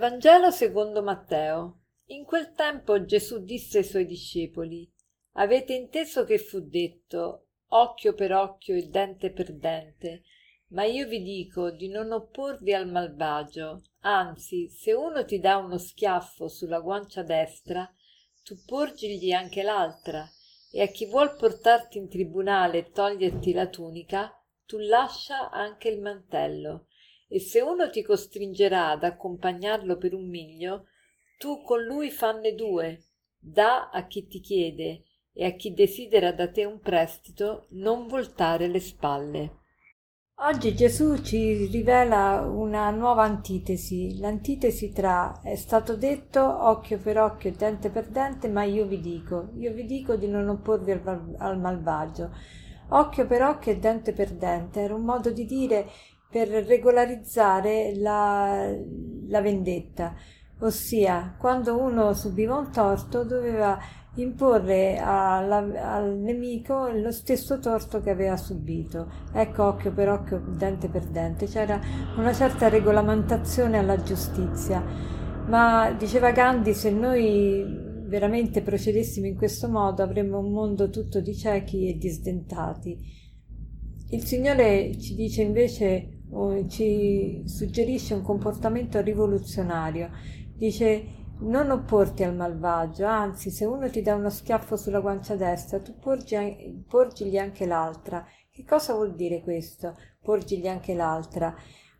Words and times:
Vangelo 0.00 0.50
secondo 0.50 1.02
Matteo. 1.02 1.80
In 2.06 2.24
quel 2.24 2.54
tempo 2.54 3.04
Gesù 3.04 3.44
disse 3.44 3.76
ai 3.76 3.84
suoi 3.84 4.06
discepoli: 4.06 4.90
Avete 5.32 5.74
inteso 5.74 6.24
che 6.24 6.38
fu 6.38 6.60
detto 6.60 7.48
occhio 7.66 8.14
per 8.14 8.32
occhio 8.32 8.74
e 8.74 8.88
dente 8.88 9.30
per 9.30 9.54
dente, 9.54 10.22
ma 10.68 10.84
io 10.84 11.06
vi 11.06 11.20
dico 11.20 11.70
di 11.70 11.90
non 11.90 12.12
opporvi 12.12 12.72
al 12.72 12.88
malvagio, 12.88 13.82
anzi, 14.00 14.70
se 14.70 14.94
uno 14.94 15.26
ti 15.26 15.38
dà 15.38 15.58
uno 15.58 15.76
schiaffo 15.76 16.48
sulla 16.48 16.80
guancia 16.80 17.22
destra, 17.22 17.86
tu 18.42 18.56
porgigli 18.64 19.32
anche 19.32 19.62
l'altra, 19.62 20.26
e 20.72 20.80
a 20.80 20.86
chi 20.86 21.04
vuol 21.04 21.36
portarti 21.36 21.98
in 21.98 22.08
tribunale 22.08 22.78
e 22.78 22.90
toglierti 22.90 23.52
la 23.52 23.68
tunica, 23.68 24.32
tu 24.64 24.78
lascia 24.78 25.50
anche 25.50 25.90
il 25.90 26.00
mantello 26.00 26.86
e 27.32 27.38
se 27.38 27.60
uno 27.60 27.88
ti 27.90 28.02
costringerà 28.02 28.90
ad 28.90 29.04
accompagnarlo 29.04 29.96
per 29.98 30.14
un 30.14 30.28
miglio, 30.28 30.86
tu 31.38 31.62
con 31.62 31.80
lui 31.80 32.10
fanne 32.10 32.56
due, 32.56 33.04
dà 33.38 33.88
a 33.88 34.08
chi 34.08 34.26
ti 34.26 34.40
chiede 34.40 35.04
e 35.32 35.44
a 35.44 35.52
chi 35.52 35.72
desidera 35.72 36.32
da 36.32 36.50
te 36.50 36.64
un 36.64 36.80
prestito 36.80 37.68
non 37.70 38.08
voltare 38.08 38.66
le 38.66 38.80
spalle. 38.80 39.58
Oggi 40.42 40.74
Gesù 40.74 41.22
ci 41.22 41.66
rivela 41.66 42.40
una 42.40 42.90
nuova 42.90 43.22
antitesi, 43.22 44.18
l'antitesi 44.18 44.90
tra 44.90 45.40
è 45.40 45.54
stato 45.54 45.94
detto 45.94 46.42
occhio 46.42 46.98
per 46.98 47.18
occhio 47.18 47.52
dente 47.52 47.90
per 47.90 48.08
dente, 48.08 48.48
ma 48.48 48.64
io 48.64 48.86
vi 48.86 49.00
dico, 49.00 49.50
io 49.56 49.72
vi 49.72 49.84
dico 49.84 50.16
di 50.16 50.26
non 50.26 50.48
opporvi 50.48 50.90
al, 50.90 51.34
al 51.38 51.60
malvagio. 51.60 52.30
Occhio 52.88 53.26
per 53.26 53.42
occhio 53.42 53.70
e 53.70 53.78
dente 53.78 54.12
per 54.12 54.32
dente 54.32 54.80
era 54.80 54.94
un 54.94 55.04
modo 55.04 55.30
di 55.30 55.44
dire 55.44 55.88
per 56.30 56.48
regolarizzare 56.48 57.94
la, 57.96 58.72
la 59.28 59.40
vendetta, 59.40 60.14
ossia 60.60 61.34
quando 61.38 61.76
uno 61.76 62.12
subiva 62.14 62.56
un 62.56 62.70
torto 62.70 63.24
doveva 63.24 63.78
imporre 64.16 64.98
alla, 64.98 65.58
al 65.94 66.16
nemico 66.18 66.88
lo 66.88 67.12
stesso 67.12 67.58
torto 67.58 68.00
che 68.00 68.10
aveva 68.10 68.36
subito. 68.36 69.10
Ecco 69.32 69.64
occhio 69.64 69.92
per 69.92 70.08
occhio, 70.08 70.42
dente 70.56 70.88
per 70.88 71.06
dente. 71.06 71.46
C'era 71.46 71.80
una 72.16 72.32
certa 72.32 72.68
regolamentazione 72.68 73.78
alla 73.78 74.00
giustizia. 74.02 74.84
Ma 75.46 75.92
diceva 75.92 76.32
Gandhi, 76.32 76.74
se 76.74 76.90
noi 76.90 77.88
veramente 78.06 78.62
procedessimo 78.62 79.26
in 79.26 79.36
questo 79.36 79.68
modo 79.68 80.02
avremmo 80.02 80.38
un 80.38 80.52
mondo 80.52 80.90
tutto 80.90 81.20
di 81.20 81.34
ciechi 81.34 81.88
e 81.88 81.96
di 81.96 82.08
sdentati. 82.08 82.98
Il 84.10 84.24
Signore 84.24 84.98
ci 84.98 85.14
dice 85.14 85.42
invece 85.42 86.19
ci 86.68 87.42
suggerisce 87.44 88.14
un 88.14 88.22
comportamento 88.22 89.00
rivoluzionario. 89.00 90.10
Dice 90.54 91.18
non 91.40 91.70
opporti 91.70 92.22
al 92.22 92.36
malvagio, 92.36 93.06
anzi 93.06 93.50
se 93.50 93.64
uno 93.64 93.88
ti 93.88 94.02
dà 94.02 94.14
uno 94.14 94.28
schiaffo 94.28 94.76
sulla 94.76 95.00
guancia 95.00 95.36
destra, 95.36 95.80
tu 95.80 95.98
porgi, 95.98 96.84
porgigli 96.86 97.38
anche 97.38 97.66
l'altra. 97.66 98.26
Che 98.50 98.64
cosa 98.64 98.94
vuol 98.94 99.14
dire 99.14 99.40
questo? 99.40 99.96
Porgigli 100.20 100.66
anche 100.66 100.94
l'altra. 100.94 101.54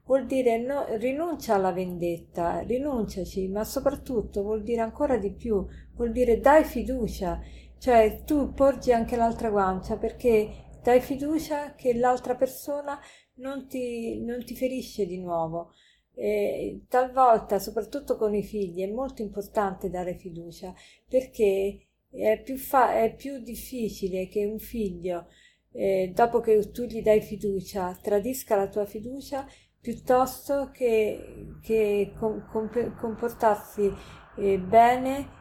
Vuol 0.04 0.26
dire 0.26 0.58
no, 0.58 0.84
rinuncia 0.96 1.54
alla 1.54 1.72
vendetta, 1.72 2.60
rinunciaci, 2.60 3.48
ma 3.48 3.64
soprattutto 3.64 4.42
vuol 4.42 4.62
dire 4.62 4.80
ancora 4.80 5.16
di 5.16 5.32
più, 5.32 5.64
vuol 5.94 6.12
dire 6.12 6.40
dai 6.40 6.64
fiducia, 6.64 7.40
cioè 7.78 8.24
tu 8.24 8.52
porgi 8.52 8.92
anche 8.92 9.16
l'altra 9.16 9.50
guancia 9.50 9.96
perché 9.96 10.69
dai 10.82 11.00
fiducia 11.00 11.74
che 11.74 11.94
l'altra 11.94 12.34
persona 12.34 12.98
non 13.36 13.66
ti, 13.66 14.20
non 14.24 14.44
ti 14.44 14.54
ferisce 14.54 15.06
di 15.06 15.18
nuovo. 15.18 15.72
Eh, 16.14 16.84
talvolta, 16.88 17.58
soprattutto 17.58 18.16
con 18.16 18.34
i 18.34 18.42
figli, 18.42 18.82
è 18.82 18.90
molto 18.90 19.22
importante 19.22 19.88
dare 19.88 20.16
fiducia 20.16 20.74
perché 21.08 21.86
è 22.10 22.40
più, 22.42 22.56
fa- 22.56 23.00
è 23.00 23.14
più 23.14 23.38
difficile 23.38 24.28
che 24.28 24.44
un 24.44 24.58
figlio, 24.58 25.28
eh, 25.72 26.10
dopo 26.14 26.40
che 26.40 26.70
tu 26.70 26.82
gli 26.84 27.02
dai 27.02 27.20
fiducia, 27.20 27.96
tradisca 28.02 28.56
la 28.56 28.68
tua 28.68 28.84
fiducia 28.84 29.46
piuttosto 29.80 30.70
che, 30.72 31.56
che 31.62 32.12
com- 32.18 32.46
com- 32.50 32.96
comportarsi 32.96 33.90
eh, 34.36 34.58
bene 34.58 35.38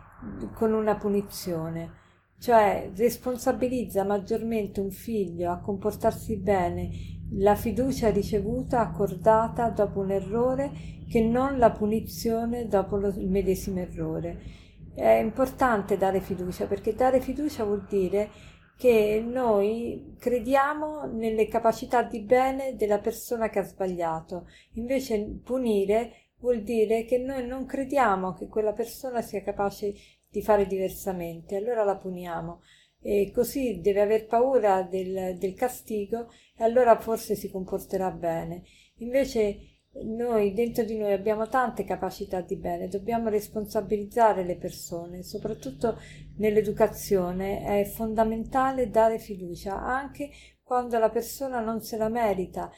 con 0.54 0.74
una 0.74 0.96
punizione 0.96 1.98
cioè 2.40 2.90
responsabilizza 2.96 4.04
maggiormente 4.04 4.80
un 4.80 4.92
figlio 4.92 5.52
a 5.52 5.60
comportarsi 5.60 6.38
bene 6.38 6.90
la 7.34 7.56
fiducia 7.56 8.10
ricevuta 8.10 8.80
accordata 8.80 9.70
dopo 9.70 10.00
un 10.00 10.12
errore 10.12 10.72
che 11.10 11.22
non 11.22 11.58
la 11.58 11.72
punizione 11.72 12.68
dopo 12.68 12.96
lo, 12.96 13.08
il 13.10 13.30
medesimo 13.30 13.80
errore. 13.80 14.58
È 14.96 15.12
importante 15.12 15.98
dare 15.98 16.22
fiducia 16.22 16.66
perché 16.66 16.94
dare 16.94 17.20
fiducia 17.20 17.64
vuol 17.64 17.86
dire 17.88 18.30
che 18.78 19.24
noi 19.26 20.16
crediamo 20.18 21.06
nelle 21.06 21.48
capacità 21.48 22.02
di 22.02 22.22
bene 22.22 22.76
della 22.76 23.00
persona 23.00 23.50
che 23.50 23.60
ha 23.60 23.64
sbagliato, 23.64 24.48
invece 24.74 25.40
punire 25.44 26.29
vuol 26.40 26.62
dire 26.62 27.06
che 27.06 27.18
noi 27.18 27.46
non 27.46 27.66
crediamo 27.66 28.34
che 28.34 28.48
quella 28.48 28.74
persona 28.74 29.22
sia 29.22 29.42
capace 29.42 29.94
di 30.30 30.42
fare 30.42 30.68
diversamente, 30.68 31.56
allora 31.56 31.84
la 31.84 31.98
puniamo. 31.98 32.62
E 33.02 33.32
così 33.34 33.80
deve 33.80 34.02
aver 34.02 34.26
paura 34.26 34.84
del, 34.84 35.38
del 35.38 35.54
castigo 35.54 36.30
e 36.58 36.64
allora 36.64 37.00
forse 37.00 37.36
si 37.36 37.50
comporterà 37.50 38.12
bene. 38.12 38.64
Invece 38.98 39.80
noi 40.04 40.54
dentro 40.54 40.84
di 40.84 40.98
noi 40.98 41.14
abbiamo 41.14 41.48
tante 41.48 41.84
capacità 41.84 42.42
di 42.42 42.58
bene, 42.58 42.88
dobbiamo 42.88 43.30
responsabilizzare 43.30 44.44
le 44.44 44.58
persone, 44.58 45.24
soprattutto 45.24 45.98
nell'educazione. 46.38 47.64
È 47.64 47.86
fondamentale 47.86 48.90
dare 48.90 49.18
fiducia 49.18 49.82
anche 49.82 50.30
quando 50.62 51.00
la 51.00 51.10
persona 51.10 51.62
non 51.62 51.82
se 51.82 51.98
la 51.98 52.10
merita, 52.10 52.72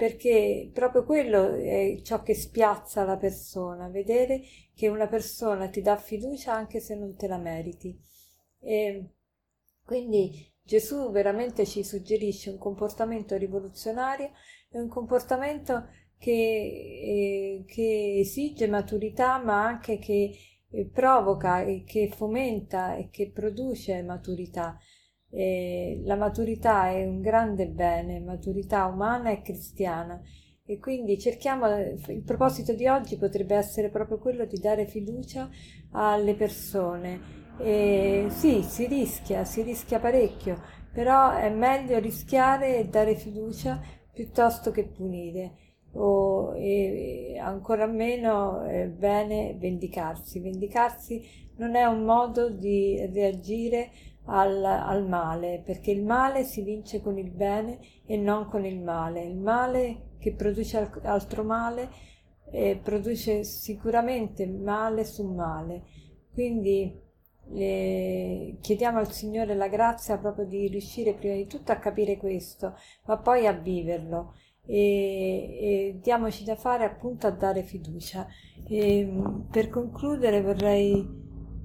perché 0.00 0.70
proprio 0.72 1.04
quello 1.04 1.56
è 1.56 2.00
ciò 2.02 2.22
che 2.22 2.34
spiazza 2.34 3.04
la 3.04 3.18
persona, 3.18 3.90
vedere 3.90 4.40
che 4.74 4.88
una 4.88 5.06
persona 5.06 5.68
ti 5.68 5.82
dà 5.82 5.98
fiducia 5.98 6.54
anche 6.54 6.80
se 6.80 6.94
non 6.94 7.14
te 7.16 7.26
la 7.28 7.36
meriti. 7.36 8.00
E 8.60 9.10
quindi 9.84 10.50
Gesù 10.62 11.10
veramente 11.10 11.66
ci 11.66 11.84
suggerisce 11.84 12.48
un 12.48 12.56
comportamento 12.56 13.36
rivoluzionario 13.36 14.30
e 14.70 14.80
un 14.80 14.88
comportamento 14.88 15.88
che, 16.16 16.30
eh, 16.32 17.64
che 17.66 18.20
esige 18.20 18.68
maturità 18.68 19.36
ma 19.36 19.66
anche 19.66 19.98
che 19.98 20.34
eh, 20.70 20.86
provoca 20.86 21.60
e 21.60 21.84
che 21.84 22.08
fomenta 22.08 22.96
e 22.96 23.10
che 23.10 23.30
produce 23.30 24.02
maturità. 24.02 24.78
E 25.30 26.00
la 26.04 26.16
maturità 26.16 26.90
è 26.90 27.06
un 27.06 27.20
grande 27.20 27.68
bene, 27.68 28.20
maturità 28.20 28.86
umana 28.86 29.30
e 29.30 29.42
cristiana 29.42 30.20
e 30.70 30.78
quindi 30.78 31.18
cerchiamo, 31.18 31.66
il 31.66 32.22
proposito 32.24 32.74
di 32.74 32.86
oggi 32.86 33.16
potrebbe 33.16 33.56
essere 33.56 33.90
proprio 33.90 34.18
quello 34.18 34.44
di 34.44 34.58
dare 34.60 34.86
fiducia 34.86 35.50
alle 35.90 36.36
persone. 36.36 37.38
E 37.58 38.26
sì, 38.28 38.62
si 38.62 38.86
rischia, 38.86 39.44
si 39.44 39.62
rischia 39.62 39.98
parecchio, 39.98 40.62
però 40.92 41.32
è 41.32 41.50
meglio 41.50 41.98
rischiare 41.98 42.78
e 42.78 42.86
dare 42.86 43.16
fiducia 43.16 43.80
piuttosto 44.12 44.70
che 44.70 44.84
punire. 44.84 45.69
O, 45.92 46.54
e, 46.56 47.36
ancora 47.38 47.86
meno 47.86 48.62
è 48.62 48.86
bene 48.86 49.56
vendicarsi. 49.58 50.40
Vendicarsi 50.40 51.22
non 51.56 51.74
è 51.74 51.84
un 51.84 52.04
modo 52.04 52.48
di 52.50 53.08
reagire 53.12 53.90
al, 54.26 54.64
al 54.64 55.06
male, 55.06 55.62
perché 55.64 55.90
il 55.90 56.04
male 56.04 56.44
si 56.44 56.62
vince 56.62 57.00
con 57.00 57.18
il 57.18 57.30
bene 57.30 57.78
e 58.06 58.16
non 58.16 58.48
con 58.48 58.64
il 58.64 58.80
male. 58.80 59.24
Il 59.24 59.36
male 59.36 60.10
che 60.18 60.32
produce 60.32 60.90
altro 61.02 61.42
male 61.42 61.88
eh, 62.52 62.78
produce 62.82 63.44
sicuramente 63.44 64.46
male 64.46 65.04
su 65.04 65.26
male. 65.26 65.82
Quindi 66.32 67.08
eh, 67.52 68.58
chiediamo 68.60 68.98
al 68.98 69.10
Signore 69.10 69.54
la 69.54 69.68
grazia 69.68 70.18
proprio 70.18 70.46
di 70.46 70.68
riuscire 70.68 71.14
prima 71.14 71.34
di 71.34 71.46
tutto 71.46 71.72
a 71.72 71.76
capire 71.76 72.16
questo, 72.16 72.76
ma 73.06 73.18
poi 73.18 73.46
a 73.46 73.52
viverlo 73.52 74.34
e, 74.70 75.58
e 75.60 75.98
diamoci 76.00 76.44
da 76.44 76.54
fare 76.54 76.84
appunto 76.84 77.26
a 77.26 77.32
dare 77.32 77.64
fiducia. 77.64 78.26
E, 78.68 79.08
per 79.50 79.68
concludere 79.68 80.42
vorrei, 80.42 81.04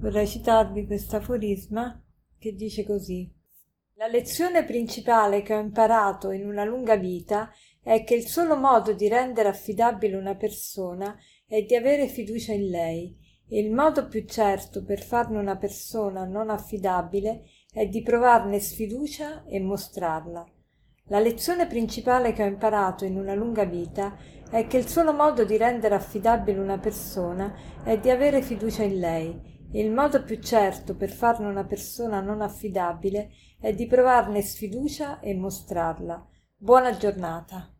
vorrei 0.00 0.26
citarvi 0.26 0.86
questo 0.86 1.16
aforisma 1.16 2.02
che 2.36 2.52
dice 2.52 2.84
così. 2.84 3.32
La 3.94 4.08
lezione 4.08 4.64
principale 4.64 5.42
che 5.42 5.54
ho 5.54 5.60
imparato 5.60 6.30
in 6.32 6.46
una 6.46 6.64
lunga 6.64 6.96
vita 6.96 7.50
è 7.80 8.02
che 8.02 8.16
il 8.16 8.26
solo 8.26 8.56
modo 8.56 8.92
di 8.92 9.08
rendere 9.08 9.48
affidabile 9.48 10.16
una 10.16 10.34
persona 10.34 11.16
è 11.46 11.62
di 11.62 11.76
avere 11.76 12.08
fiducia 12.08 12.52
in 12.52 12.68
lei 12.68 13.16
e 13.48 13.60
il 13.60 13.72
modo 13.72 14.08
più 14.08 14.24
certo 14.26 14.82
per 14.84 15.00
farne 15.00 15.38
una 15.38 15.56
persona 15.56 16.24
non 16.24 16.50
affidabile 16.50 17.44
è 17.72 17.86
di 17.86 18.02
provarne 18.02 18.58
sfiducia 18.58 19.44
e 19.44 19.60
mostrarla. 19.60 20.44
La 21.08 21.20
lezione 21.20 21.68
principale 21.68 22.32
che 22.32 22.42
ho 22.42 22.46
imparato 22.46 23.04
in 23.04 23.16
una 23.16 23.34
lunga 23.34 23.64
vita 23.64 24.16
è 24.50 24.66
che 24.66 24.76
il 24.76 24.88
solo 24.88 25.12
modo 25.12 25.44
di 25.44 25.56
rendere 25.56 25.94
affidabile 25.94 26.58
una 26.58 26.78
persona 26.78 27.54
è 27.84 27.96
di 27.98 28.10
avere 28.10 28.42
fiducia 28.42 28.82
in 28.82 28.98
lei. 28.98 29.68
Il 29.72 29.92
modo 29.92 30.24
più 30.24 30.40
certo 30.40 30.96
per 30.96 31.10
farne 31.10 31.46
una 31.46 31.64
persona 31.64 32.20
non 32.20 32.40
affidabile 32.40 33.30
è 33.60 33.72
di 33.72 33.86
provarne 33.86 34.42
sfiducia 34.42 35.20
e 35.20 35.32
mostrarla. 35.36 36.26
Buona 36.56 36.96
giornata. 36.96 37.75